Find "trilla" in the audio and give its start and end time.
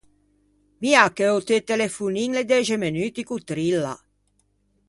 3.49-3.93